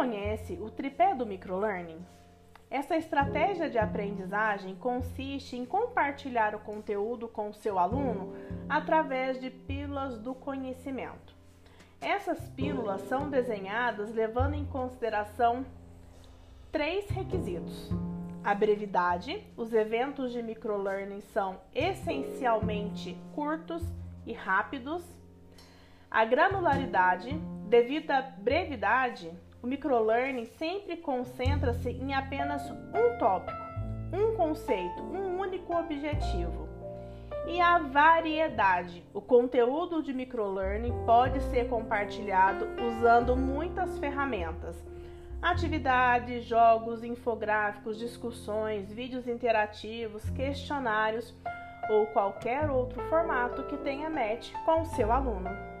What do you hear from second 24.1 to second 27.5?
e rápidos. A granularidade,